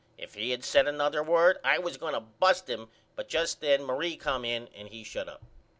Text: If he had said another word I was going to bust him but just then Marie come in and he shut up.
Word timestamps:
If 0.17 0.33
he 0.33 0.49
had 0.49 0.65
said 0.65 0.87
another 0.87 1.21
word 1.21 1.59
I 1.63 1.77
was 1.77 1.95
going 1.95 2.15
to 2.15 2.19
bust 2.21 2.67
him 2.67 2.89
but 3.15 3.29
just 3.29 3.61
then 3.61 3.83
Marie 3.83 4.17
come 4.17 4.43
in 4.43 4.67
and 4.75 4.87
he 4.87 5.03
shut 5.03 5.29
up. 5.29 5.43